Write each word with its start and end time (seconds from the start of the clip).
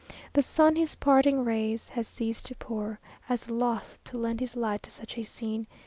The 0.33 0.41
sun 0.41 0.77
his 0.77 0.95
parting 0.95 1.45
rays 1.45 1.89
has 1.89 2.07
ceased 2.07 2.47
to 2.47 2.55
pour, 2.55 2.99
As 3.29 3.51
loth 3.51 3.99
to 4.05 4.17
lend 4.17 4.39
his 4.39 4.55
light 4.55 4.81
to 4.81 4.89
such 4.89 5.15
a 5.15 5.21
scene.... 5.21 5.67